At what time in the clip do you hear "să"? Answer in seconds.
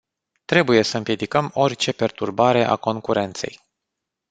0.83-0.97